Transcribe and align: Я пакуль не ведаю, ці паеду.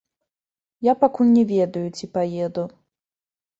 Я 0.87 0.93
пакуль 1.03 1.29
не 1.35 1.45
ведаю, 1.53 1.85
ці 2.01 2.11
паеду. 2.19 2.67